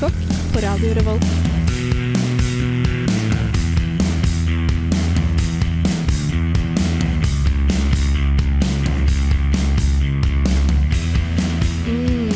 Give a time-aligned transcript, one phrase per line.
[0.00, 1.24] Postkokk på Radio Revolt.
[11.86, 12.30] Mm,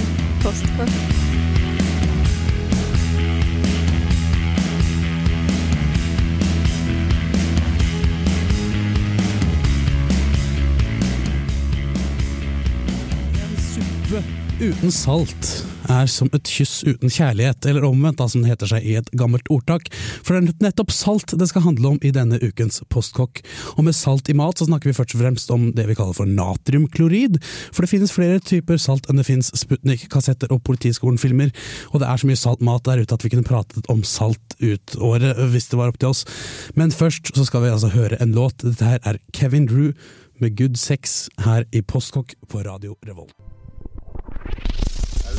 [13.35, 14.25] En Suppe
[14.61, 18.87] uten salt er som et kyss uten kjærlighet, eller omvendt, da, som det heter seg
[18.87, 19.89] i et gammelt ordtak.
[20.25, 23.43] For det er nettopp salt det skal handle om i denne ukens Postkokk.
[23.77, 26.17] Og med salt i mat så snakker vi først og fremst om det vi kaller
[26.17, 27.41] for natriumklorid.
[27.71, 31.55] For det finnes flere typer salt enn det finnes Sputnik-kassetter og Politiskolen-filmer.
[31.93, 34.59] Og det er så mye salt mat der ute at vi kunne pratet om salt
[34.63, 36.25] ut året hvis det var opp til oss.
[36.79, 38.63] Men først så skal vi altså høre en låt.
[38.65, 39.93] Dette her er Kevin Drew
[40.43, 43.54] med Good Sex her i Postkokk på Radio Revolt.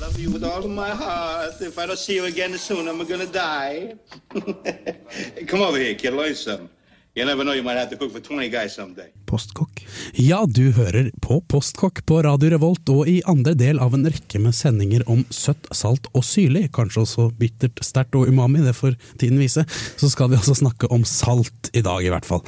[0.05, 1.59] Love you with all of my heart.
[1.61, 3.95] If I don't see you again soon, I'm gonna die.
[5.47, 6.13] Come over here, kid.
[6.13, 6.69] Learn something.
[7.17, 9.05] You never know, you might have to cook for 20 guys someday.
[9.25, 9.85] Postkokk.
[10.19, 14.41] Ja, du hører på Postkokk på Radio Revolt, og i andre del av en rekke
[14.43, 18.97] med sendinger om søtt, salt og syrlig, kanskje også bittert, sterkt og umami, det får
[19.21, 19.63] tiden vise,
[19.95, 22.43] så skal vi altså snakke om salt i dag, i hvert fall.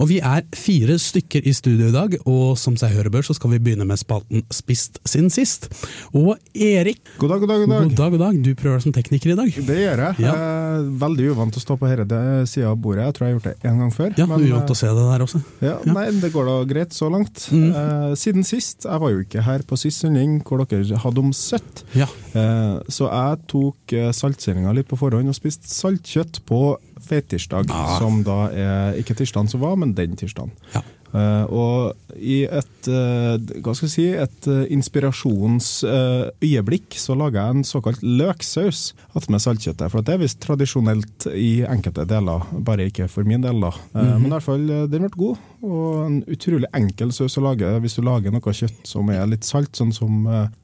[0.00, 3.36] Og vi er fire stykker i studio i dag, og som seg høre bør, så
[3.36, 5.68] skal vi begynne med spalten Spist sin sist.
[6.16, 7.84] Og Erik, God dag, god dag, god dag.
[7.84, 9.62] god dag, god dag, du prøver deg som tekniker i dag.
[9.68, 10.24] Det gjør jeg.
[10.24, 10.32] Ja.
[10.32, 13.10] Jeg er veldig uvant å stå på denne sida av bordet.
[13.10, 14.05] Jeg tror jeg har gjort det én gang før.
[14.16, 15.40] Ja, men, uvant å se det der også.
[15.60, 17.46] Ja, ja, Nei, det går da greit så langt.
[17.52, 17.68] Mm.
[17.74, 21.32] Eh, siden sist, jeg var jo ikke her på sist sending hvor dere hadde om
[21.36, 27.70] søtt, Ja, eh, så jeg tok saltsendinga litt på forhånd og spiste saltkjøtt på feittirsdag,
[27.70, 27.98] Ah.
[27.98, 30.50] som da er ikke tirsdagen som var, men den tirsdagen.
[30.74, 30.82] ja.
[31.16, 37.50] Eh, og i et, eh, hva skal jeg si, et uh, inspirasjonsøyeblikk så lager jeg
[37.56, 38.80] en såkalt løksaus
[39.18, 39.90] attmed saltkjøttet.
[39.92, 43.56] For det er visst tradisjonelt i enkelte deler, bare ikke for min del.
[43.64, 43.72] da.
[43.94, 47.46] Eh, Men i hvert fall, eh, den ble god, og en utrolig enkel saus å
[47.46, 50.12] lage hvis du lager noe kjøtt som er litt salt, sånn som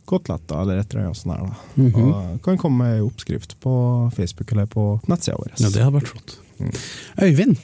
[0.08, 1.32] koteletter eller et eller annet sånt.
[1.32, 1.54] Der, da.
[2.02, 2.10] Og
[2.44, 3.72] kan komme med ei oppskrift på
[4.14, 5.50] Facebook eller på nettsida vår.
[5.58, 6.30] ja det hadde vært flott.
[7.22, 7.56] Øyvind,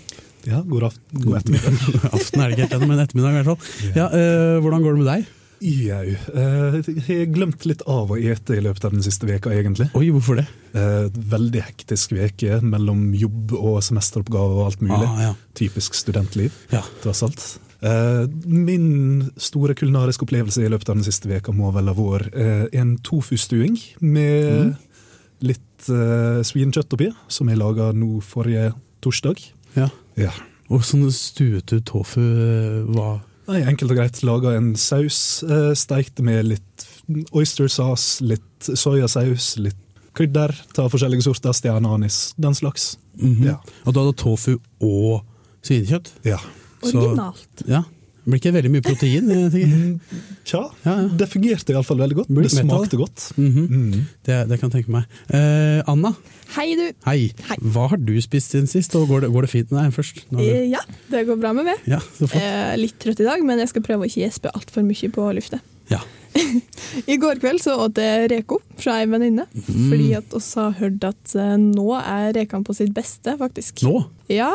[0.47, 1.97] Ja, god, aften, god ettermiddag.
[2.19, 3.93] aften er det ikke helt ennå, men ettermiddag i hvert fall.
[3.97, 5.34] Ja, øh, hvordan går det med deg?
[5.59, 6.04] Jau.
[6.38, 9.88] eh, Jeg har glemt litt av å ete i løpet av den siste veka egentlig.
[9.99, 10.44] Oi, hvorfor det?
[10.78, 15.03] Eh, Veldig hektisk veke mellom jobb og semesteroppgave og alt mulig.
[15.09, 15.32] Ah, ja.
[15.59, 16.84] Typisk studentliv, Ja.
[17.03, 17.43] tross alt.
[18.47, 22.34] Min store kulinariske opplevelse i løpet av den siste veka må vel ha vært
[22.75, 24.76] en tofustuing med
[25.47, 28.72] litt uh, svinekjøtt oppi, som jeg laga nå forrige
[29.05, 29.43] torsdag.
[29.78, 29.88] ja.
[30.19, 30.33] Ja.
[30.69, 35.43] Og sånn stuet du tofu eh, hva Nei, Enkelt og greit laga en saus.
[35.43, 36.83] Eh, Steikte med litt
[37.33, 39.79] oyster sauce, litt soyasaus, litt
[40.19, 40.53] krydder.
[40.77, 42.99] Ta forskjellige sorter, stjerneanis, den slags.
[43.17, 43.47] Mhm.
[43.49, 43.55] Ja.
[43.87, 45.23] Og da hadde tofu og
[45.65, 46.11] svinekjøtt?
[46.29, 46.37] ja.
[46.83, 47.65] Så- Originalt.
[47.67, 47.81] Ja.
[48.28, 49.28] Blir ikke veldig mye protein?
[49.33, 50.00] jeg.
[50.44, 51.06] Tja, Ja, ja.
[51.16, 52.28] det fungerte iallfall veldig godt.
[52.37, 53.25] Det smakte godt.
[53.39, 53.65] Mhm.
[53.69, 54.03] Mm.
[54.28, 55.06] det, det kan jeg tenke meg.
[55.33, 56.11] Eh, Anna,
[56.55, 56.84] Hei, du.
[57.06, 57.31] hei.
[57.49, 57.56] Hei.
[57.72, 60.22] Hva har du spist siden sist, og går det, går det fint med deg først?
[60.31, 60.81] Du- Eh, Ja,
[61.11, 61.81] det går bra med meg.
[61.88, 62.00] Ja,
[62.34, 62.77] eh.
[62.77, 65.61] Litt trøtt i dag, men jeg skal prøve å ikke gjespe altfor mye på luftet.
[65.91, 66.00] Ja.
[67.09, 69.88] I går kveld så åt jeg reko fra ei venninne, Mm.
[69.91, 73.81] fordi at oss har hørt at eh, nå er rekene på sitt beste, faktisk.
[73.88, 74.05] Nå?
[74.28, 74.53] Ja,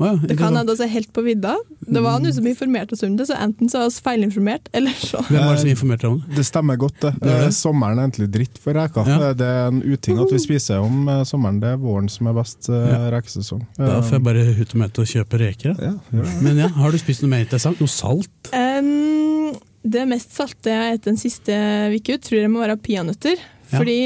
[0.00, 1.52] Ja, det kan hende er helt på vidda.
[1.86, 4.90] Det var noen som informerte oss om det, så enten så er vi feilinformert, eller
[4.98, 6.34] så Hvem var det som informerte om det?
[6.40, 7.12] Det stemmer godt, det.
[7.20, 7.50] Gjør det?
[7.50, 9.06] Eh, Sommeren er egentlig dritt for reker.
[9.12, 9.32] Ja.
[9.38, 11.60] Det er en uting at vi spiser om eh, sommeren.
[11.62, 12.98] Det er våren som er best eh, Ja.
[13.14, 13.62] rekesesong.
[13.78, 15.74] Da får jeg bare hute meg til å kjøpe reker.
[15.78, 15.92] da.
[15.92, 16.26] Ja.
[16.42, 17.78] Men ja, har du spist noe mer interessant?
[17.82, 18.50] Noe salt?
[18.52, 21.52] Um, Det mest salte jeg har spist den siste
[21.92, 23.36] uka, tror jeg må være peanøtter.
[23.38, 23.78] Ja.
[23.78, 23.98] Fordi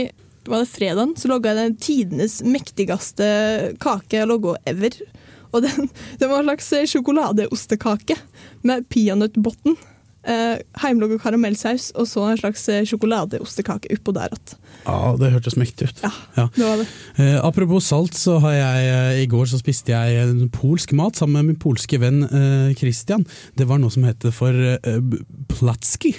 [0.48, 3.26] var det fredagen, så logga jeg den tidenes mektigste
[3.82, 4.94] kake jeg logga ever.
[5.52, 5.88] Og den,
[6.20, 8.16] den var en slags sjokoladeostekake
[8.68, 9.76] med peanøttbunn.
[10.28, 14.56] Eh, Hjemmelaga karamellsaus og så en slags eh, sjokoladeostekake oppå der igjen.
[14.84, 16.02] Ja, det hørtes mektig ut.
[16.04, 16.44] Ja, Ja.
[16.56, 16.86] det var det.
[17.22, 21.16] Eh, apropos salt, så har jeg eh, i går så spiste jeg en polsk mat
[21.16, 23.24] sammen med min polske venn eh, Christian.
[23.56, 25.00] Det var noe som heter for eh,
[25.54, 26.12] platski,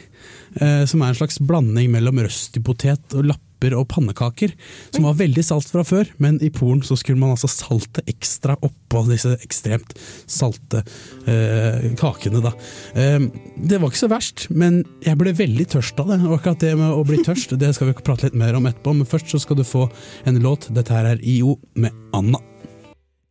[0.57, 3.27] eh, som er en slags blanding mellom røstipotet og
[3.59, 4.53] lapper og pannekaker.
[4.91, 8.55] Som var veldig salt fra før, men i Polen så skulle man altså salte ekstra
[8.61, 9.93] oppå disse ekstremt
[10.27, 10.83] salte
[11.27, 12.41] eh, kakene.
[12.41, 12.53] da.
[12.95, 13.19] Eh,
[13.57, 16.21] det var ikke så verst, men jeg ble veldig tørst av det.
[16.25, 18.93] Og akkurat det med å bli tørst, det skal vi prate litt mer om etterpå.
[18.93, 19.89] Men først så skal du få
[20.25, 20.69] en låt.
[20.73, 22.39] Dette her er IO med Anna.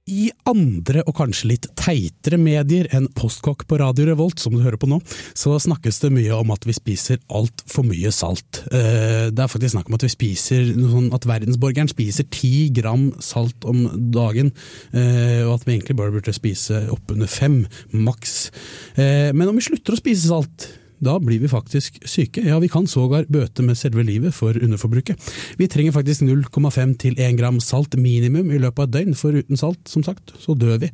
[0.08, 4.80] I andre og kanskje litt teitere medier enn Postkokk på Radio Revolt, som du hører
[4.80, 5.00] på nå,
[5.36, 8.62] så snakkes det mye om at vi spiser altfor mye salt.
[8.72, 13.10] Eh, det er faktisk snakk om at vi spiser sånn at verdensborgeren spiser ti gram
[13.24, 13.84] salt om
[14.14, 14.54] dagen,
[14.96, 17.60] eh, og at vi egentlig bare burde spise oppunder fem,
[17.92, 18.38] maks.
[18.96, 20.70] Eh, men om vi slutter å spise salt
[21.04, 22.44] da blir vi faktisk syke.
[22.46, 25.18] Ja, vi kan sågar bøte med selve livet for underforbruket.
[25.58, 29.34] Vi trenger faktisk 0,5 til 1 gram salt minimum i løpet av et døgn, for
[29.34, 30.92] uten salt, som sagt, så dør vi.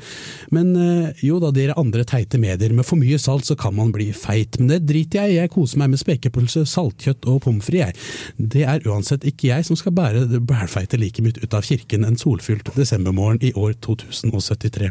[0.55, 3.93] Men eh, jo da, dere andre teite medier, med for mye salt så kan man
[3.95, 4.59] bli feit.
[4.61, 7.95] Men det driter jeg i, jeg koser meg med spekepølse, saltkjøtt og pommes frites, jeg.
[8.55, 12.07] Det er uansett ikke jeg som skal bære det bælfeite liket mitt ut av kirken
[12.07, 14.91] en solfylt desembermorgen i år 2073.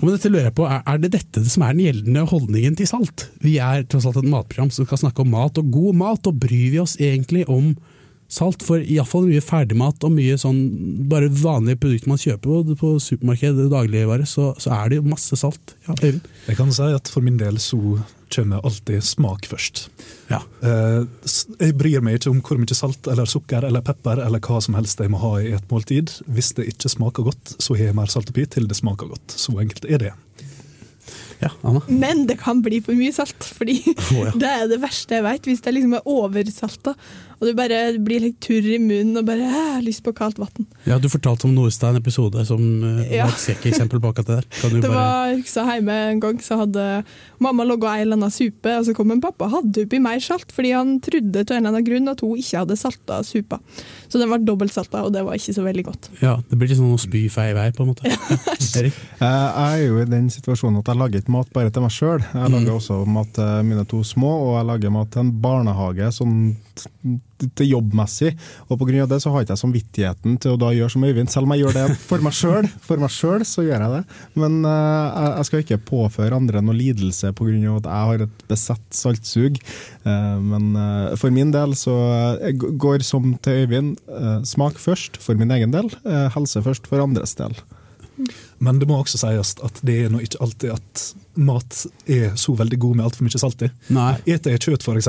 [0.00, 2.90] Og med dette lurer jeg på, er, det dette som er den gjeldende holdningen til
[2.90, 3.28] salt?
[3.44, 6.40] Vi er tross alt et matprogram som skal snakke om mat, og god mat, og
[6.42, 7.74] bryr vi oss egentlig om
[8.34, 8.64] salt?
[8.66, 10.58] For iallfall mye ferdigmat og mye sånn
[11.12, 15.38] bare vanlige produkter man kjøper på, på supermarkedet, dagligvare, så, så er det jo masse
[15.38, 15.76] salt.
[15.86, 15.94] Ja,
[16.48, 17.78] Jeg kan si at for min del så
[18.34, 19.84] kommer alltid smak først.
[20.26, 20.40] Ja.
[20.64, 21.04] Eh,
[21.60, 24.74] Jeg bryr meg ikke om hvor mye salt eller sukker eller pepper eller hva som
[24.74, 26.10] helst jeg må ha i et måltid.
[26.26, 29.36] Hvis det ikke smaker godt, så har jeg mer salt oppi til det smaker godt.
[29.38, 30.12] Så enkelt er det.
[31.42, 31.50] Ja?
[31.88, 34.34] Men det kan bli for mye salt, fordi oh, ja.
[34.42, 35.48] det er det verste jeg vet.
[35.50, 36.94] Hvis det liksom er oversalta,
[37.44, 40.64] og du bare blir litt turr i munnen og bare har lyst på kaldt vann.
[40.88, 43.26] Ja, Du fortalte om Nordstein-episode som uh, Ja.
[43.28, 44.46] var et skrekkeksempel på akkurat det der.
[44.62, 45.36] Kan du Det bare...
[45.36, 46.86] var så hjemme en gang, så hadde
[47.44, 50.18] mamma laga ei eller annen supe, og så kom en pappa og hadde oppi mer
[50.24, 53.60] salt, fordi han trodde til en eller annen grunn at hun ikke hadde salta supa.
[54.08, 56.08] Så den var dobbeltsalta, og det var ikke så veldig godt.
[56.22, 58.08] Ja, Det blir litt sånn å spy feil vei, på en måte.
[58.80, 58.96] Erik?
[59.20, 61.92] Eh, Jeg er jo i den situasjonen at jeg lager ikke mat bare til meg
[61.92, 62.22] sjøl.
[62.24, 62.52] Jeg Mm.
[62.54, 66.36] lager også mat til mine to små, og jeg lager mat til en barnehage sånn
[67.58, 68.32] til jobbmessig.
[68.68, 69.06] Og pga.
[69.10, 71.64] det så har ikke jeg samvittigheten til å da gjøre som Øyvind, selv om jeg
[71.64, 72.68] gjør det for meg sjøl.
[72.84, 74.02] For meg sjøl så gjør jeg det.
[74.34, 77.76] Men uh, jeg- skal ikke påføre andre noe lidelse pga.
[77.76, 79.58] at jeg har et besett saltsug.
[80.06, 81.94] Uh, Men uh, for min del så
[82.78, 83.96] går som til Øyvind.
[84.44, 85.90] Smak først for min egen del,
[86.34, 87.54] helse først for andres del.
[88.64, 92.54] Men det må også sies at det er nå ikke alltid at mat er så
[92.54, 93.68] veldig god med altfor mye salt i.
[94.30, 95.08] Eter jeg kjøtt f.eks.,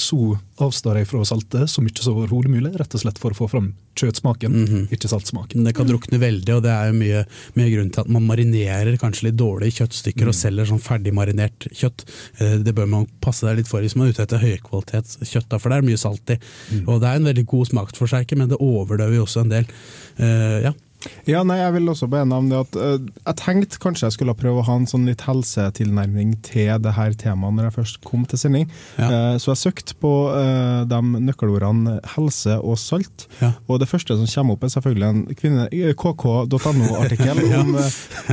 [0.00, 3.34] så avstår jeg fra å salte så mye som overhodet mulig, rett og slett for
[3.34, 4.88] å få fram kjøttsmaken, Mhm.
[4.94, 5.64] ikke saltsmaken.
[5.64, 7.20] Det kan drukne veldig, og det er jo mye,
[7.58, 12.04] mye grunn til at man marinerer kanskje litt dårlig kjøttstykker og selger sånn ferdigmarinert kjøtt.
[12.40, 15.68] Eh, Det bør man passe seg litt for hvis man er ute etter høykvalitetskjøtt, for
[15.68, 16.38] det er mye salt i.
[16.86, 19.66] Og det er en veldig god smaksforsterker, men det overdøver jo også en del.
[20.18, 20.72] Uh, ja.
[21.28, 24.36] Ja, nei, jeg vil også bare om det at uh, jeg tenkte kanskje jeg skulle
[24.38, 28.24] prøve å ha en sånn litt helsetilnærming til det her temaet når jeg først kom
[28.28, 28.68] til sending.
[28.96, 29.08] Ja.
[29.08, 33.26] Uh, så jeg søkte på uh, de nøkkelordene helse og salt.
[33.42, 33.54] Ja.
[33.68, 35.68] Og det første som kommer opp er selvfølgelig en kvinne-
[35.98, 37.74] kk.no-artikkel om,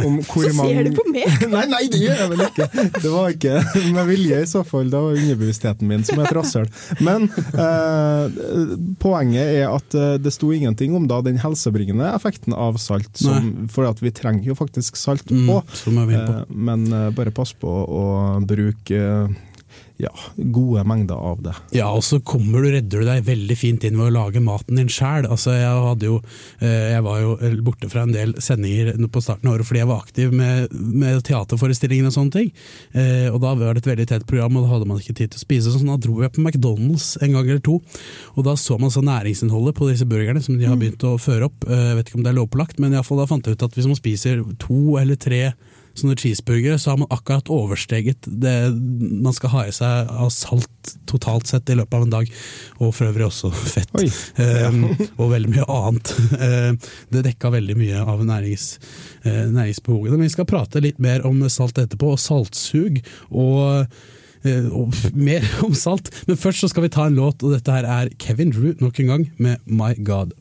[0.06, 1.46] om hvor Så mange ser du på meg!
[1.56, 2.68] Nei, nei, det gjør jeg vel ikke!
[2.96, 3.54] Det var ikke
[3.96, 6.68] med vilje i så fall, det var underbevisstheten min som et rasshøl.
[7.06, 8.40] Men eh,
[9.02, 13.86] poenget er at det sto ingenting om da den helsebringende effekten av salt, som, for
[13.90, 15.62] at vi trenger jo faktisk salt Mm, på.
[15.92, 18.06] Mm, men eh, bare pass på å
[18.46, 19.30] bruke
[20.02, 20.12] ja,
[20.52, 21.54] gode mengder av det.
[21.78, 24.76] Ja, og så kommer du, redder du deg veldig fint inn ved å lage maten
[24.80, 25.28] din sjæl.
[25.32, 26.18] Altså, jeg, hadde jo,
[26.60, 29.90] eh, jeg var jo borte fra en del sendinger på starten av året fordi jeg
[29.92, 32.52] var aktiv med, med teaterforestillinger og sånne ting.
[32.92, 35.32] Eh, og da var det et veldig tett program, og da hadde man ikke tid
[35.32, 35.72] til å spise.
[35.72, 37.80] Så da dro jeg på McDonald's en gang eller to,
[38.36, 41.48] og da så man så næringsinnholdet på disse burgerne som de har begynt å føre
[41.48, 41.64] opp.
[41.70, 43.64] Eh, Jeg vet ikke om det er lovpålagt, men i fall da fant jeg ut
[43.70, 45.42] at hvis man spiser to eller tre
[46.00, 48.56] sånne cheeseburgere, så har man akkurat oversteget det
[49.26, 52.32] man skal ha i seg av salt totalt sett i løpet av en dag.
[52.80, 53.94] Og for øvrig også fett.
[54.02, 54.70] Ja.
[54.70, 54.82] Eh,
[55.22, 56.14] og veldig mye annet.
[56.40, 58.76] Eh, det dekka veldig mye av nærings,
[59.24, 60.16] eh, næringsbehovet.
[60.16, 63.02] Men vi skal prate litt mer om salt etterpå, og saltsug.
[63.32, 63.86] og
[64.46, 67.74] eh, og mer om salt, men først så skal vi ta en låt, og dette
[67.74, 70.36] her er Kevin Drew nok en gang med My God.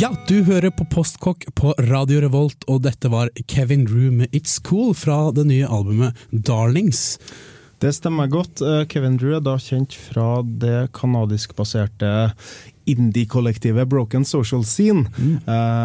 [0.00, 4.56] Ja, du hører på Postkokk på Radio Revolt, og dette var Kevin Rue med It's
[4.64, 7.18] Cool fra det nye albumet Darlings.
[7.80, 8.60] Det stemmer godt.
[8.60, 12.10] Eh, Kevin Drew er da kjent fra det kanadiskbaserte
[12.90, 15.36] indie-kollektivet Broken Social Scene, mm.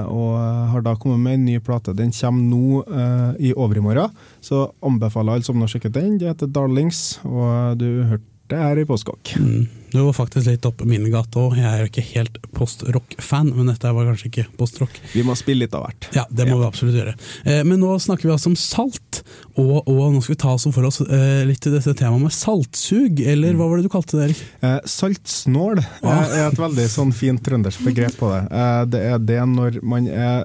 [0.09, 0.33] og
[0.73, 1.93] har da kommet med en ny plate.
[1.95, 6.17] Den kommer nå eh, i overmorgen, så anbefaler alle som nå sjekker den.
[6.19, 9.35] Det heter Darlings, og du hørte det her i Postkokk.
[9.39, 9.84] Mm.
[9.95, 11.53] Du jo faktisk litt opp min gate òg.
[11.55, 14.97] Jeg er jo ikke helt post-rock-fan, men dette var kanskje ikke post-rock.
[15.13, 16.09] Vi må spille litt av hvert.
[16.17, 17.13] Ja, det må vi absolutt gjøre.
[17.45, 19.21] Eh, Men nå snakker vi altså om salt,
[19.55, 22.35] og, og nå skal vi ta oss for oss eh, litt til dette temaet med
[22.35, 24.43] saltsug, eller hva var det du kalte det, Erik?
[24.67, 26.25] Eh, saltsnål ah.
[26.27, 28.41] er et veldig sånn fint trøndersk begrep på det.
[28.51, 30.43] Eh, det er det når man er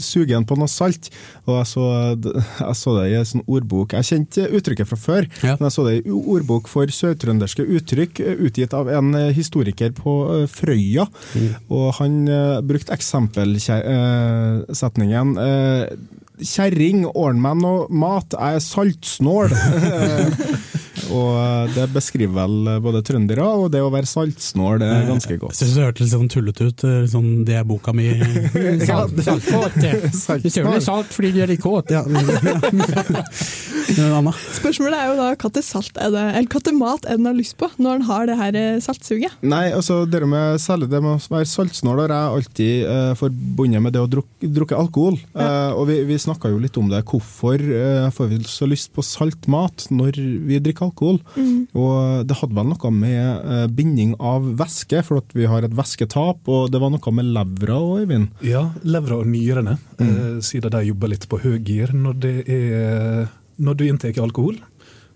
[0.00, 1.08] sugen på noe salt.
[1.46, 1.86] Og jeg så,
[2.60, 3.96] jeg så det i en sånn ordbok.
[3.96, 5.56] Jeg kjente uttrykket fra før, Ja.
[5.56, 9.92] men jeg så det i ordbok for sørtrønderske uttrykk, eh, utgitt av en eh, historiker
[9.92, 11.06] på Frøya.
[11.32, 11.54] Frøya.
[11.70, 15.86] Og han eh, brukte eksempelsetningen eh,
[16.36, 19.48] Kjerring, ordn meg noe mat, jeg er saltsnål.
[21.14, 25.36] og eh, det beskriver vel eh, både trøndere og det å være saltsnål er ganske
[25.42, 25.54] godt.
[25.56, 26.84] Jeg synes det hørtes litt sånn tullete ut.
[26.88, 28.08] eh, Sånn, det er boka mi.
[28.88, 29.76] Salt, saltkåt.
[29.76, 30.80] Du søler Saltsnål.
[30.84, 31.92] salt fordi du er litt kåt.
[31.94, 32.02] Ja.
[33.86, 37.20] Spørsmålet er jo da hva til salt er det, eller hva til mat er det
[37.22, 39.36] en har lyst på når en har det her eh, saltsuget?
[39.46, 43.84] Nei, altså det med, særlig det med å være saltsnål har jeg alltid eh, forbundet
[43.84, 45.16] med det å drukke, drukke alkohol.
[45.36, 47.02] Eh, og vi, vi snakka jo litt om det.
[47.08, 50.95] Hvorfor eh, får vi så lyst på salt mat når vi drikker alkohol?
[51.76, 53.22] Og det hadde vel noe med
[53.56, 57.28] eh, binding av væske, for at vi har et væsketap, og det var noe med
[57.36, 58.30] levra òg, Eivind?
[58.46, 61.94] Ja, levra og nyrene, eh, siden de jobber litt på høygir.
[61.96, 63.28] Når, det er,
[63.62, 64.58] når du inntar alkohol,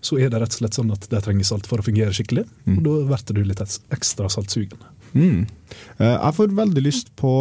[0.00, 2.46] så er det rett og slett sånn at de trenger salt for å fungere skikkelig.
[2.78, 3.60] Og da blir du litt
[3.92, 4.80] ekstra saltsugen.
[5.14, 5.46] Mm.
[6.00, 7.32] Eh, Jeg får veldig lyst på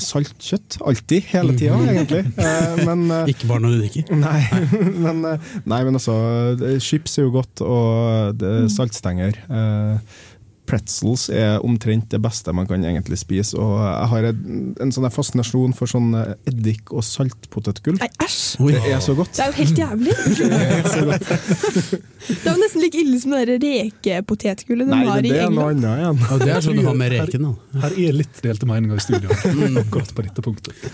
[0.00, 0.78] saltkjøtt.
[0.86, 1.22] Alltid.
[1.32, 2.22] Hele tida, egentlig.
[2.38, 4.12] Eh, Men eh, Ikke bare når du drikker.
[4.16, 4.40] Nei,
[5.04, 5.22] men,
[5.64, 6.16] nei, men altså
[6.82, 9.40] Chips er jo godt, og det, saltstenger.
[10.68, 13.56] Pretzels er omtrent det beste man kan egentlig spise.
[13.58, 17.98] Og jeg har en, en sånn der fascinasjon for sånn eh, eddik- og saltpotetgull.
[17.98, 18.62] Nei, æsj!
[18.70, 19.34] Det er så godt.
[19.36, 20.14] Det er jo helt jævlig!
[22.22, 25.40] Det er jo nesten like ille som det der rekepotetgullet de Nei, har i det
[25.42, 25.84] er noe England.
[25.84, 26.20] annet igjen.
[26.36, 27.46] Og det er sånn du har med reken.
[27.48, 27.80] da.
[27.82, 29.34] Her er litt delte meninger i studio
[29.82, 30.92] akkurat på dette punktet.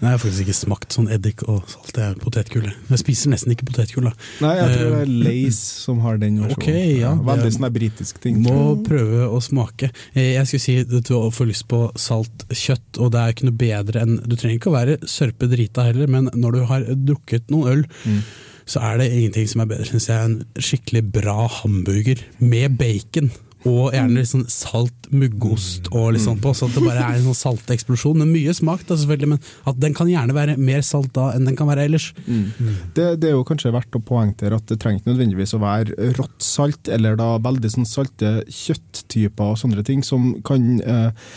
[0.00, 1.88] Nei, Jeg har faktisk ikke smakt sånn eddik og salt.
[1.96, 2.68] Det er potetgull.
[2.68, 2.98] jeg.
[3.00, 4.10] Spiser nesten ikke potetgull.
[4.44, 6.58] Nei, jeg tror det er Lace som har den versjonen.
[6.62, 6.68] Ok,
[7.00, 7.12] ja.
[7.28, 8.38] Veldig sånn britisk ting.
[8.44, 9.90] Må prøve å smake.
[10.14, 13.48] Eh, Jeg skulle si at du får lyst på salt kjøtt, og det er ikke
[13.50, 16.80] noe bedre enn Du trenger ikke å være sørpe drita heller, men når du har
[16.94, 18.22] drukket noen øl, Mm.
[18.66, 23.30] så er det ingenting som er bedre, syns jeg, enn skikkelig bra hamburger med bacon.
[23.66, 27.26] Og gjerne litt sånn salt muggost og litt sånn på, så det bare er en
[27.26, 28.22] sånn salteksplosjon.
[28.28, 31.56] Mye smak, da selvfølgelig, men at den kan gjerne være mer salt da enn den
[31.58, 32.10] kan være ellers.
[32.94, 36.12] Det, det er jo kanskje verdt å poengtere at det trenger ikke nødvendigvis å være
[36.20, 41.34] rått salt, eller da veldig sånn salte kjøtttyper og sånne ting, som kan eh,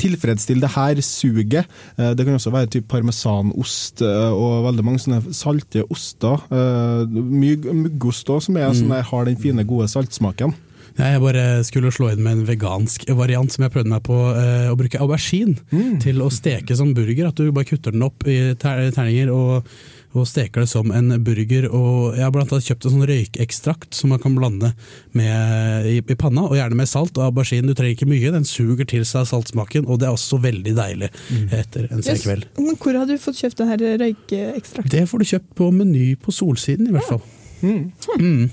[0.00, 1.68] tilfredsstille det her suget.
[1.98, 6.42] Eh, det kan også være typ parmesanost eh, og veldig mange sånne salte oster.
[6.48, 10.54] Eh, mye muggost òg, som er sånn har den fine, gode saltsmaken.
[10.98, 14.18] Ja, Jeg bare skulle slå inn med en vegansk variant som jeg prøvde meg på.
[14.36, 15.56] Eh, å bruke aubergine
[16.02, 17.30] til å steke som burger.
[17.30, 19.68] At du bare kutter den opp i ter terninger og,
[20.12, 21.68] og steker det som en burger.
[21.72, 24.72] Og jeg har blant annet kjøpt en sånn røykekstrakt som man kan blande
[25.16, 27.16] med, i, i panna, og gjerne med salt.
[27.16, 30.40] Og aubergine du trenger ikke mye, den suger til seg saltsmaken, og det er også
[30.44, 31.12] veldig deilig
[31.56, 32.48] etter en sen kveld.
[32.60, 32.78] Yes.
[32.82, 34.92] Hvor har du fått kjøpt det her røykeekstraktet?
[34.98, 37.22] Det får du kjøpt på Meny på Solsiden, i hvert fall.
[37.62, 38.50] Mm.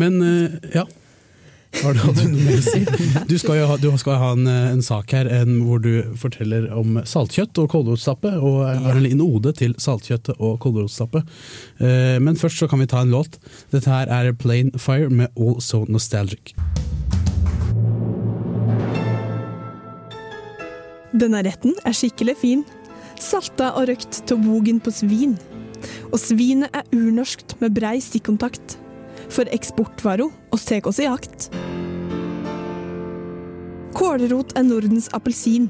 [0.00, 0.84] Men eh, ja.
[1.78, 2.80] Har du, hadde noe å si?
[3.30, 6.66] Du skal jo ha, du skal ha en, en sak her en, hvor du forteller
[6.74, 11.22] om saltkjøtt og kålrotstappe, og har en liten ode til saltkjøttet og kålrotstappe.
[11.78, 13.38] Eh, men først så kan vi ta en låt.
[13.72, 16.54] Dette her er Plain Fire med All So Nostalgic.
[21.10, 22.66] Denne retten er skikkelig fin.
[23.20, 25.38] Salta og røkt til bogen på svin.
[26.10, 28.78] Og svinet er urnorskt med brei stikkontakt.
[29.30, 31.50] For eksportvaro oss tar oss i jakt.
[33.94, 35.68] Kålrot er Nordens appelsin,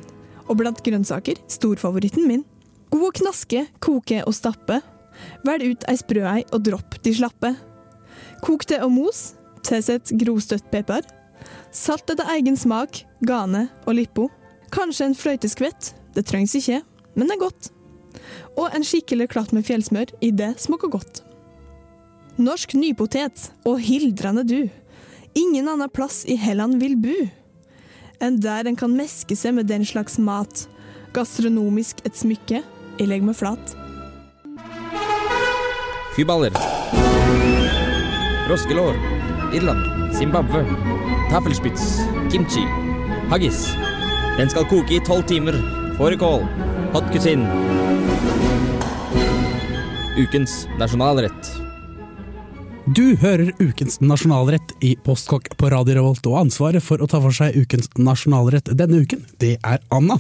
[0.49, 2.45] og blant grønnsaker storfavoritten min.
[2.91, 4.81] God å knaske, koke og stappe.
[5.47, 7.53] Velg ut ei sprø ei og dropp de slappe.
[8.45, 9.23] Kok det og mos,
[9.67, 11.05] tilsett grovstøtt pepper.
[11.73, 14.29] Salt etter egen smak, gane og lippo.
[14.75, 16.81] Kanskje en fløyteskvett, det trengs ikke,
[17.15, 17.73] men det er godt.
[18.59, 21.23] Og en skikkelig klatt med fjellsmør i det smaker godt.
[22.41, 24.61] Norsk nypotet og hildrende du.
[25.37, 27.17] Ingen annen plass i Helland vil bu.
[28.21, 30.65] Enn der en kan meske seg med den slags mat.
[31.13, 32.63] Gastronomisk et smykke,
[32.97, 33.77] jeg legger meg flat.
[36.17, 36.57] Fyballer
[38.49, 38.97] Froskelår.
[39.55, 40.15] Irland.
[40.17, 40.65] Zimbabwe.
[41.31, 42.01] Taffelspitz.
[42.33, 42.65] Kimchi.
[43.31, 43.69] Haggis.
[44.39, 45.55] Den skal koke i tolv timer.
[45.99, 46.43] Fårikål.
[46.97, 47.47] Hot cuisine.
[50.19, 51.40] Ukens nasjonalrett.
[52.91, 57.37] Du hører ukens nasjonalrett i Postkokk på Radio Revolt, og ansvaret for å ta for
[57.37, 60.17] seg ukens nasjonalrett denne uken, det er Anna.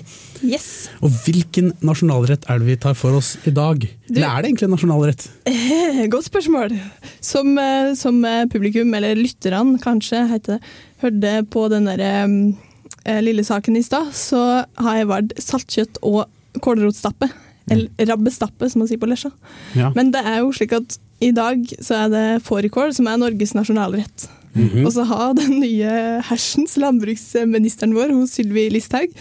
[0.46, 0.68] Yes.
[1.02, 3.88] Og hvilken nasjonalrett er det vi tar for oss i dag?
[4.12, 5.26] Eller er det egentlig en nasjonalrett?
[5.50, 6.76] Eh, Godt spørsmål.
[7.18, 10.72] Som, eh, som eh, publikum, eller lytterne kanskje, heter det,
[11.02, 16.28] hørte på den der eh, lille saken i stad, så har jeg valgt saltkjøtt og
[16.62, 17.32] kålrotstappe.
[17.70, 19.34] Eller rabbestappe, som man sier på Lesja.
[19.78, 19.90] Ja.
[19.98, 23.54] Men det er jo slik at i dag så er det fårikål som er Norges
[23.56, 24.28] nasjonalrett.
[24.54, 24.84] Mhm.
[24.86, 25.90] Og så har den nye
[26.26, 29.12] hersens landbruksministeren vår, hun Sylvi Listhaug,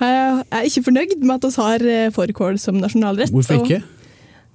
[0.00, 3.32] eh, er ikke fornøyd med at vi har eh, fårikål som nasjonalrett.
[3.32, 3.82] Hvorfor Og- ikke?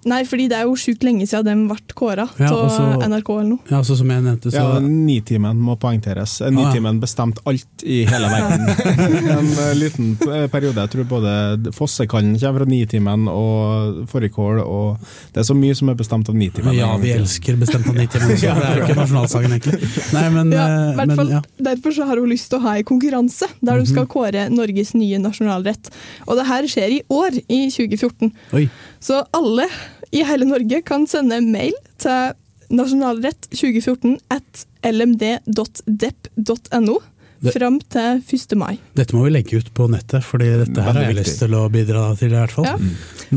[0.06, 3.50] Nei, fordi det er jo sjukt lenge siden de ble kåra Ja, av NRK eller
[3.52, 3.60] noe.
[3.70, 6.40] Ja, altså Som jeg nevnte, så Ja, Nitimen må poengteres.
[6.42, 6.50] ja.
[6.50, 8.66] Nitimen bestemte alt i hele verden.
[9.38, 10.82] en eh, liten eh, periode.
[10.82, 14.98] Jeg tror både Fossekallen kommer fra Nitimen, og fårikål og
[15.34, 16.74] Det er så mye som er bestemt av Nitimen.
[16.76, 19.92] Ja, vi elsker bestemt av 90 ja, Det er jo ikke nasjonalsangen, egentlig.
[20.18, 21.42] Nei, men, Ja, eh, men fall, ja.
[21.72, 23.92] Derfor så har hun lyst til å ha en konkurranse der de Mhm.
[23.94, 25.90] skal kåre Norges nye nasjonalrett.
[26.28, 28.32] Og det her skjer i år, i 2014.
[28.54, 28.70] Oi.
[29.02, 29.66] Så alle
[30.12, 32.34] i hele Norge kan sende mail til
[32.72, 36.98] nasjonalrett 2014 at lmd.depp.no
[37.42, 38.54] Det- fram til 1.
[38.56, 38.78] mai.
[38.94, 41.56] Dette må vi legge ut på nettet, Fordi dette her har Veldig jeg lyst til
[41.58, 42.28] å bidra til.
[42.30, 42.66] i hvert fall.
[42.66, 42.78] Ja.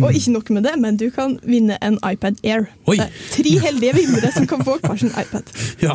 [0.04, 2.68] Og ikke nok med det, men du kan vinne en iPad Air.
[2.86, 2.96] Oi.
[2.98, 5.42] Det er tre heldige vinnere som kan få hver sin iPad.
[5.80, 5.94] Ja,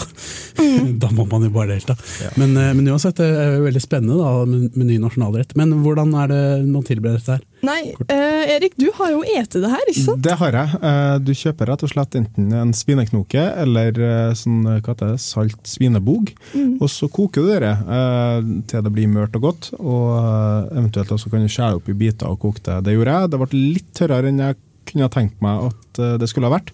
[0.59, 0.97] Mm.
[0.99, 1.95] Da må man jo bare delta.
[2.35, 5.55] Men, eh, men uansett, det er jo veldig spennende da, med, med ny nasjonalrett.
[5.55, 7.41] Men hvordan er det man tilbereder dette her?
[7.65, 10.21] Nei, eh, Erik, du har jo ete det her, ikke sant?
[10.23, 10.79] Det har jeg.
[10.89, 15.19] Eh, Du kjøper rett og slett enten en svineknoke eller eh, sånn, hva heter det,
[15.23, 16.31] salt svinebog.
[16.53, 16.77] Mm.
[16.79, 18.39] Og så koker du det eh,
[18.71, 19.69] til det blir mørt og godt.
[19.79, 22.79] Og eh, eventuelt også kan du skjære opp i biter og koke det.
[22.87, 23.33] Det gjorde jeg.
[23.35, 26.71] Det ble litt tørrere enn jeg kunne tenkt meg at eh, det skulle ha vært.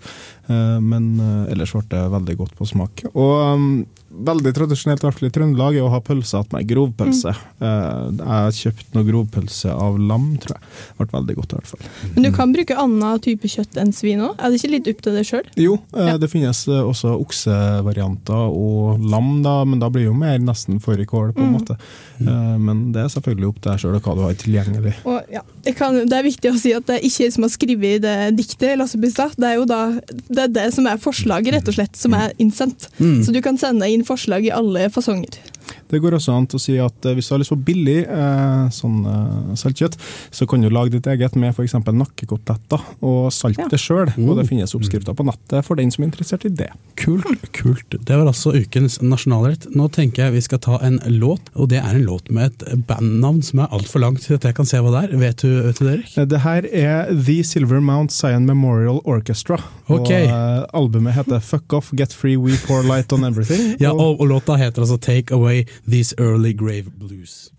[0.48, 3.08] Eh, Men eh, ellers ble det veldig godt på smak.
[3.12, 3.70] Og um,
[4.26, 7.34] veldig tradisjonelt, i hvert fall i Trøndelag, er å ha pølse attmed grovpølse.
[7.60, 8.18] Mm.
[8.20, 10.64] Jeg har kjøpt noe grovpølse av lam, tror jeg.
[10.88, 11.80] Det ble veldig godt, i hvert fall.
[12.16, 14.36] Men du kan bruke annen type kjøtt enn svin òg?
[14.40, 15.46] Er det ikke litt opp til deg sjøl?
[15.60, 16.18] Jo, eh, Ja.
[16.18, 20.80] det finnes eh, også oksevarianter og lam, da, men da blir det jo mer nesten
[20.80, 21.58] fårikål, på en Mm.
[21.60, 21.78] måte.
[22.22, 24.94] Eh, Men det er selvfølgelig opp til deg sjøl hva du har tilgjengelig.
[25.06, 27.46] Og ja, jeg kan, det er viktig å si at det er ikke jeg som
[27.48, 29.34] har skrevet det diktet, Lasse Bustad.
[29.40, 29.82] Det er jo da
[30.28, 32.90] det, er det som er forslaget, rett og slett, som er innsendt.
[33.00, 33.24] Mm.
[33.26, 35.40] Så du kan sende inn forslag i alle fasonger.
[35.92, 37.98] Det går også an til å si at eh, hvis du har lyst på billig
[38.10, 39.98] eh, sånn eh, saltkjøtt,
[40.34, 41.76] så kan du lage ditt eget med f.eks.
[41.86, 43.68] nakkekoteletter og salte Ja.
[43.72, 44.10] det sjøl.
[44.26, 46.70] Og det finnes oppskrifter på nettet for den som er interessert i det.
[47.00, 47.96] Kult, kult.
[48.06, 49.68] Det var altså ukens nasjonalrett.
[49.76, 52.86] Nå tenker jeg vi skal ta en låt, og det er en låt med et
[52.90, 55.16] bandnavn som er altfor langt til at jeg kan se hva det er.
[55.22, 56.16] Vet du, vet du det, Erik?
[56.36, 59.60] Det her er The Silver Mount Zion Memorial Orchestra.
[59.90, 60.26] Okay.
[60.32, 63.76] Og albumet heter Fuck Off, Get Free, We Pour Light On Everything.
[63.86, 67.52] Ja, Og- og, og låta heter altså Take Away These Early Grave Blues.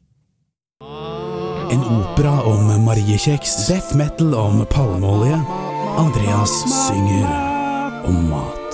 [1.70, 5.38] En opera om mariekjeks, death metal om palmeolje.
[5.98, 6.52] Andreas
[6.86, 7.26] synger
[8.06, 8.66] om mat.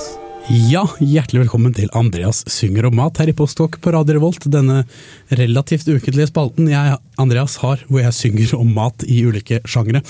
[0.51, 4.45] Ja, hjertelig velkommen til Andreas synger om mat her i Postkokk på Radio Revolt.
[4.51, 4.83] Denne
[5.31, 10.03] relativt ukentlige spalten jeg, Andreas, har, hvor jeg synger om mat i ulike sjangre.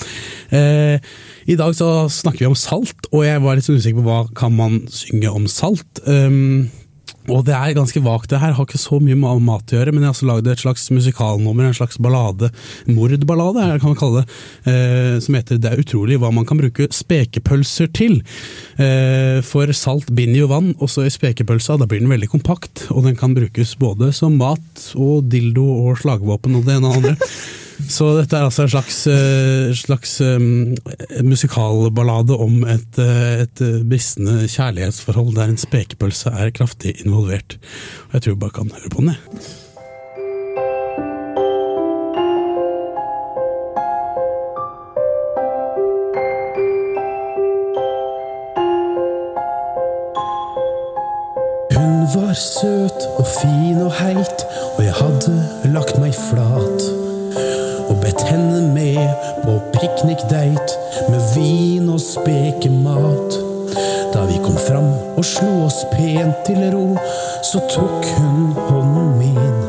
[0.49, 0.97] Eh,
[1.45, 4.57] I dag så snakker vi om salt, og jeg var litt usikker på hva kan
[4.57, 6.01] man synge om salt.
[6.03, 6.71] Um,
[7.31, 9.93] og det er ganske vagt det her, har ikke så mye med mat å gjøre,
[9.93, 12.49] men jeg har også lagd et slags musikalnummer, en slags ballade,
[12.89, 14.39] mordballade kan man kalle det,
[14.71, 18.19] eh, som heter Det er utrolig hva man kan bruke spekepølser til.
[18.75, 23.07] Eh, for salt binder jo vann, også i spekepølsa, da blir den veldig kompakt, og
[23.07, 27.13] den kan brukes både som mat og dildo og slagvåpen og det ene og det
[27.15, 27.33] andre.
[27.89, 30.75] Så dette er altså en slags, eh, slags um,
[31.25, 37.57] musikalballade om et, eh, et bristende kjærlighetsforhold der en spekepølse er kraftig involvert.
[38.09, 39.19] Og jeg tror vi bare kan høre på den, jeg.
[51.73, 52.72] Hun var søt
[60.03, 63.37] piknikdate med vin og spekemat.
[64.13, 66.97] Da vi kom fram og slo oss pent til ro,
[67.43, 69.61] så tok hun hånden min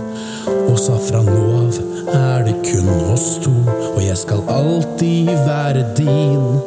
[0.69, 1.79] og sa fra nå av
[2.15, 3.53] er det kun oss to,
[3.95, 6.59] og jeg skal alltid være din.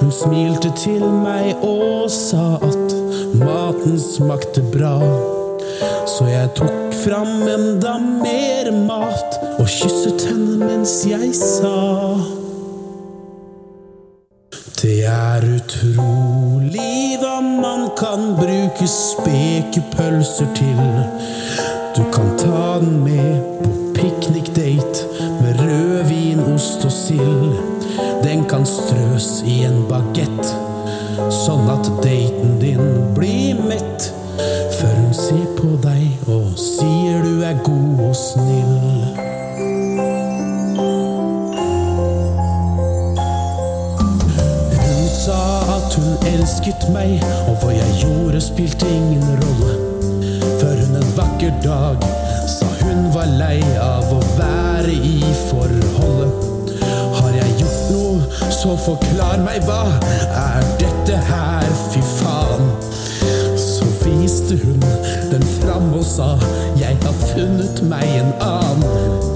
[0.00, 2.96] Hun smilte til meg og sa at
[3.36, 4.96] maten smakte bra.
[6.08, 12.47] Så jeg tok fram enda mer mat og kysset henne mens jeg sa
[14.78, 20.82] Det er utrolig hva man kan bruke spekepølser til.
[21.96, 27.58] Du kan ta den med på piknikdate med rødvin, ost og sild.
[28.22, 30.54] Den kan strøs i en bagett,
[31.40, 32.84] sånn at daten din
[33.18, 34.12] blir mett.
[34.78, 38.57] Før hun ser på deg og sier du er god og snill.
[46.92, 49.74] Meg, og hva jeg gjorde spilte ingen rolle.
[50.60, 52.04] Før hun en vakker dag
[52.48, 56.80] sa hun var lei av å være i forholdet.
[57.18, 59.82] Har jeg gjort noe, så forklar meg hva
[60.32, 62.70] er dette her, fy faen.
[63.58, 64.82] Så viste hun
[65.32, 66.34] den fram og sa
[66.78, 69.32] jeg har funnet meg en annen.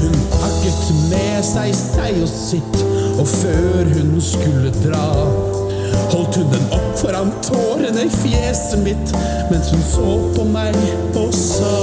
[0.00, 2.84] Hun pakket med seg seg og sitt,
[3.18, 5.08] og før hun skulle dra,
[6.12, 9.12] holdt hun den opp foran tårene i fjeset mitt,
[9.50, 10.76] mens hun så på meg
[11.18, 11.74] og sa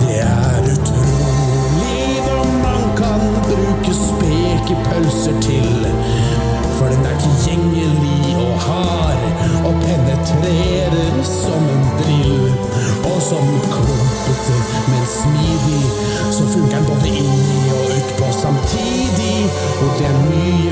[0.00, 5.86] Det er utrolig hva man kan bruke spekepølser til,
[6.78, 9.26] for den er tilgjengelig og hard
[9.68, 12.48] og penetrerer som en drill.
[13.10, 14.56] Og som klumpete,
[14.90, 15.84] men smidig,
[16.30, 19.38] så funker den både inni og utpå samtidig.
[19.82, 20.69] Og det er mye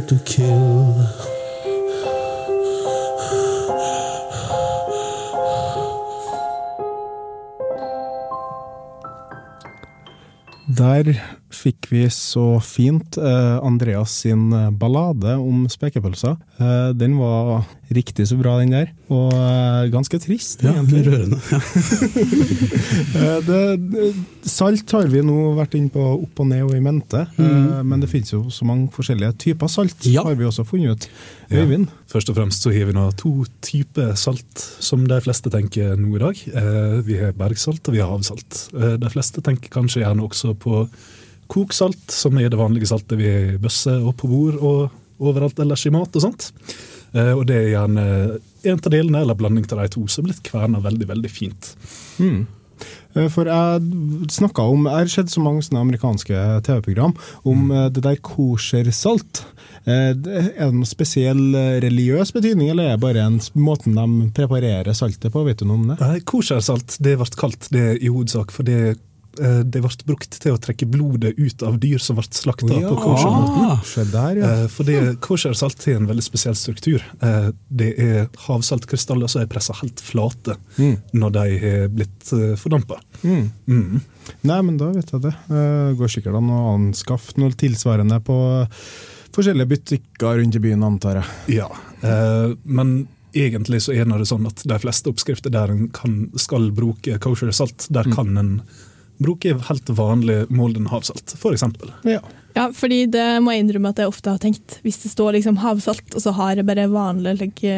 [0.00, 1.08] easier to kill.
[10.68, 16.38] Der fikk vi så fint eh, Andreas sin eh, ballade om spekepølser.
[16.60, 18.92] Eh, den var riktig så bra, den der.
[19.10, 19.32] Og
[19.90, 21.04] ganske trist, Ja, egentlig.
[21.08, 21.40] rørende.
[21.50, 21.60] Ja.
[23.20, 24.04] Eh, det, det,
[24.46, 28.02] salt har vi nå vært inne på opp og ned og i mente, eh, men
[28.02, 30.22] det finnes jo så mange forskjellige typer salt, Ja.
[30.26, 31.08] har vi også funnet ut.
[31.50, 31.64] Ja.
[31.64, 31.88] Øyvind?
[32.10, 33.32] Først og fremst så har vi nå to
[33.66, 36.42] typer salt som de fleste tenker nå i dag.
[36.54, 38.68] Eh, vi har bergsalt og vi har havsalt.
[38.78, 40.84] Eh, de fleste tenker kanskje gjerne også på
[41.50, 45.92] koksalt, som er det vanlige saltet vi bøsser og på bord og overalt ellers i
[45.92, 46.50] mat og sånt.
[47.12, 48.06] Eh, og det er gjerne
[48.70, 51.74] en av delene eller blanding av de to som er blitt kverna veldig, veldig fint.
[52.22, 52.46] Mm.
[53.34, 57.12] For jeg snakka om Jeg har sett så mange sånne amerikanske TV-program
[57.44, 57.92] om Mm.
[57.92, 59.42] det der koshersalt.
[59.84, 65.32] Er det noen spesiell religiøs betydning, eller er det bare en måten de preparerer saltet
[65.32, 65.44] på?
[65.44, 66.24] Vet du noe om det?
[66.24, 68.94] Koshersalt det ble kalt det i hovedsak fordi
[69.64, 72.88] det ble brukt til å trekke blodet ut av dyr som ble slakta Ja.
[72.90, 73.64] på koshermåten.
[73.70, 74.50] Ah, ja.
[74.62, 77.02] Eh, Fordi koshersalt har en veldig spesiell struktur.
[77.22, 80.98] Eh, Det er havsaltkrystaller som er pressa helt flate Mm.
[81.14, 83.00] når de har blitt eh, fordampa.
[83.24, 83.50] Mm.
[83.68, 84.00] Mm.
[84.44, 85.34] Nei, men da vet jeg det.
[85.48, 88.36] Det går sikkert an å anskaffe noe tilsvarende på
[89.32, 91.56] forskjellige butikker rundt i byen, antar jeg.
[91.60, 91.68] Ja,
[92.02, 96.70] eh, men egentlig så er det sånn at de fleste oppskrifter der en kan, skal
[96.74, 98.14] bruke kosher salt, der Mm.
[98.14, 98.62] kan en
[99.20, 101.64] bruke helt vanlig molden havsalt, f.eks.
[102.08, 102.20] Ja.
[102.56, 104.80] Ja, fordi det må jeg innrømme at jeg ofte har tenkt.
[104.82, 107.74] Hvis det står liksom havsalt, og så har jeg bare vanlig like,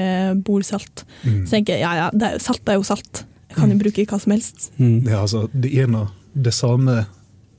[0.46, 1.44] bordsalt, Mm.
[1.46, 3.24] så tenker jeg ja ja, det er, salt er jo salt.
[3.50, 4.70] Jeg kan jo bruke hva som helst.
[4.78, 5.04] Mm.
[5.04, 7.04] Det er altså det ene det samme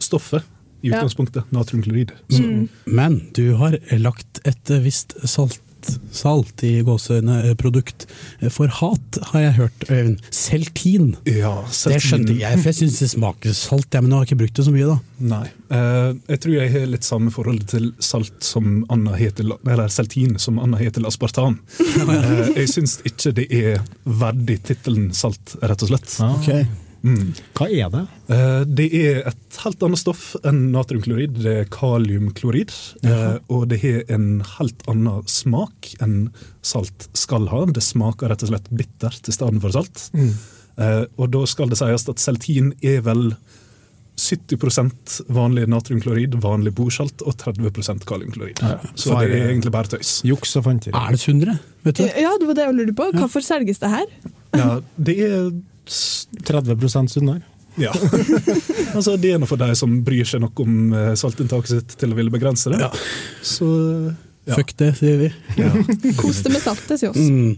[0.02, 0.42] stoffet
[0.84, 0.98] i Ja.
[0.98, 2.12] utgangspunktet, natriumklorid.
[2.34, 2.68] Mm.
[2.88, 5.62] Men du har lagt et visst salt,
[6.14, 8.08] salt i gåseøyne produkt
[8.54, 10.18] for hat, har jeg hørt, Øyvind.
[10.34, 11.14] Seltin.
[11.30, 14.40] Ja, Det skjønte jeg, for jeg syns det smaker salt, ja, men jeg har ikke
[14.44, 14.98] brukt det så mye, da.
[15.34, 15.44] Nei.
[15.74, 20.38] Eh, jeg tror jeg har litt samme forhold til salt som Anna heter, Eller seltin
[20.42, 21.60] som Anna heter til aspartam.
[22.14, 26.16] Eh, jeg syns ikke det er verdig tittelen salt, rett og slett.
[26.24, 26.36] Ah.
[27.04, 27.34] Mm.
[27.58, 28.02] Hva er det?
[28.32, 31.34] Eh, Det er et helt annet stoff enn natriumklorid.
[31.44, 32.72] Det er kaliumklorid.
[33.04, 36.30] eh, Og det har en helt annen smak enn
[36.62, 37.66] salt skal ha.
[37.66, 40.10] Det smaker rett og slett bittert i stedet for salt.
[40.14, 40.34] Mm.
[41.20, 43.36] Og da skal det sies at seltin er vel
[44.18, 48.60] 70% vanlig natriumklorid, vanlig bordsalt, og 30% kaliumklorid.
[48.96, 50.20] Så det er egentlig bare tøys.
[50.28, 50.94] Juks og fanteri.
[50.94, 51.58] Er det sunnere?
[51.84, 52.04] Vet du?
[52.22, 53.08] Ja, det var det jeg lurte på.
[53.18, 54.06] Hvorfor selges det her?
[54.54, 54.68] Ja,
[55.02, 55.52] det er
[55.86, 57.42] 30% sunnere.
[57.82, 57.94] Ja.
[58.96, 62.14] altså, det er noe for de som bryr seg nok om eh, saltinntaket sitt til
[62.14, 62.84] å ville begrense det.
[62.84, 62.92] Ja.
[63.42, 63.68] Så
[64.44, 64.58] ja.
[64.58, 65.30] Fuck det, sier vi.
[66.20, 67.20] Kos deg med saltet, sier oss.
[67.20, 67.56] Mm.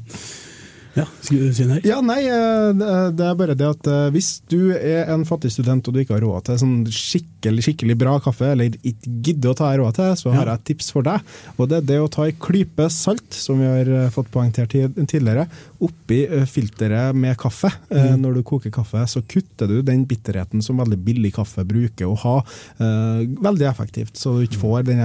[0.96, 1.82] Ja, skulle du si noe?
[1.84, 2.70] Ja, nei, eh,
[3.12, 6.16] det er bare det at eh, hvis du er en fattig student og du ikke
[6.16, 10.14] har råd til sånn skikkelig skikkelig bra kaffe, eller ikke gidder å ta råd til,
[10.22, 11.20] så har jeg et tips for deg.
[11.60, 14.72] Og det er det å ta ei klype salt, som vi har eh, fått poengtert
[14.72, 15.46] tid- tidligere,
[15.84, 17.74] oppi eh, filteret med kaffe.
[17.92, 18.22] Mm.
[18.24, 22.16] Når du koker kaffe, så kutter du den bitterheten som veldig billig kaffe bruker å
[22.24, 22.38] ha.
[22.80, 25.04] eh, Veldig effektivt, så du ikke får den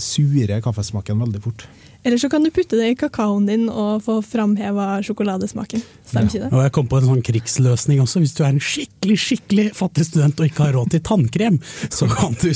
[0.00, 1.66] sure kaffesmaken veldig fort.
[2.04, 5.80] Eller så kan du putte det i kakaoen din og få framheva sjokoladesmaken.
[6.04, 6.50] Stemmer ikke det?
[6.52, 8.20] Og jeg kom på en sånn krigsløsning også.
[8.20, 11.56] Hvis du er en skikkelig skikkelig fattig student og ikke har råd til tannkrem,
[11.88, 12.50] så kan du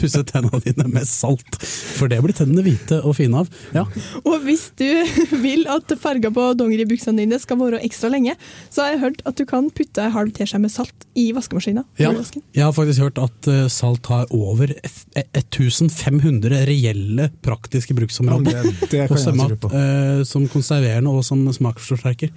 [0.00, 1.58] pusse tennene dine med salt.
[1.60, 3.50] For det blir tennene hvite og fine av.
[3.76, 3.84] Ja.
[4.24, 4.88] Og hvis du
[5.44, 8.36] vil at farga på dongeribuksene dine skal vare ekstra lenge,
[8.72, 11.84] så har jeg hørt at du kan putte en halv teskje med salt i vaskemaskina.
[12.00, 12.12] Ja,
[12.56, 18.72] jeg har faktisk hørt at eh, salt har over 1500 reelle praktiske bruksområder.
[18.86, 22.32] Hos jeg mat, eh, som konserverende og som smaksforsterker.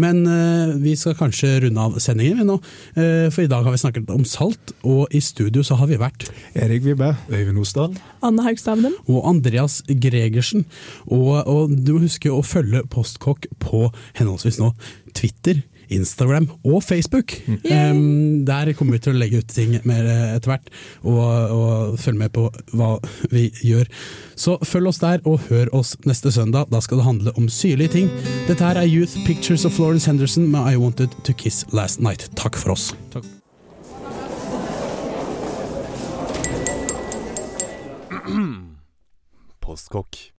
[0.00, 2.58] Men eh, vi skal kanskje runde av sendingen vi nå,
[2.96, 6.00] eh, for i dag har vi snakket om salt, og i studio så har vi
[6.00, 7.12] vært Erik Vibbe.
[7.30, 7.96] Øyvind Osdal.
[8.22, 8.94] Anne Haugstavden.
[9.08, 10.64] og Andreas Gregersen.
[11.06, 13.86] Og, og du må huske å følge Postkokk på
[14.18, 14.72] henholdsvis nå
[15.16, 15.62] Twitter,
[15.94, 17.34] Instagram og Facebook.
[17.48, 20.70] Um, der kommer vi til å legge ut ting mer eh, etter hvert,
[21.02, 21.20] og,
[21.56, 22.94] og følge med på hva
[23.32, 23.90] vi gjør.
[24.38, 26.70] Så følg oss der, og hør oss neste søndag.
[26.72, 28.10] Da skal det handle om syrlige ting.
[28.48, 32.30] Dette her er Youth Pictures of Florence Henderson med I Wanted to Kiss Last Night.
[32.36, 32.92] Takk for oss.
[39.62, 40.30] Postkokk.